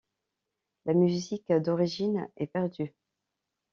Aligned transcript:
La 0.87 0.95
musique 0.95 1.53
d'origine 1.53 2.27
est 2.37 2.47
perdue. 2.47 2.91